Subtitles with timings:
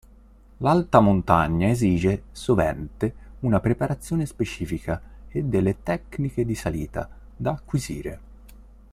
[0.57, 8.19] L'alta montagna esige sovente una preparazione specifica e delle tecniche di salita da acquisire.